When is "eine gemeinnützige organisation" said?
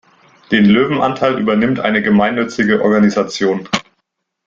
1.79-3.69